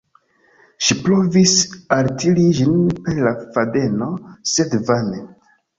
Ŝi 0.85 0.97
provis 1.07 1.53
altiri 1.97 2.47
ĝin 2.61 2.83
per 3.05 3.23
la 3.29 3.37
fadeno, 3.45 4.13
sed 4.57 4.77
vane. 4.91 5.27